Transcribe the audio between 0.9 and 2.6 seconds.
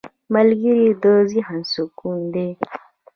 د ذهن سکون دی